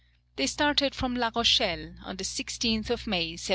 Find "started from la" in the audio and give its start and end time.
0.47-1.29